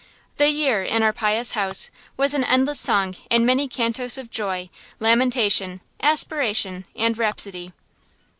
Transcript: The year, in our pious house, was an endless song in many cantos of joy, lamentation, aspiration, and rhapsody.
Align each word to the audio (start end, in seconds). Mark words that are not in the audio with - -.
The 0.37 0.49
year, 0.49 0.81
in 0.81 1.03
our 1.03 1.13
pious 1.13 1.51
house, 1.51 1.91
was 2.17 2.33
an 2.33 2.43
endless 2.43 2.79
song 2.79 3.15
in 3.29 3.45
many 3.45 3.67
cantos 3.67 4.17
of 4.17 4.31
joy, 4.31 4.71
lamentation, 4.99 5.79
aspiration, 6.01 6.85
and 6.95 7.15
rhapsody. 7.15 7.71